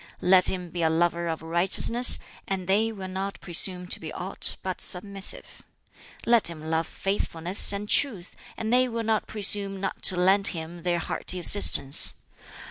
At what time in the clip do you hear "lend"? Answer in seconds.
10.17-10.47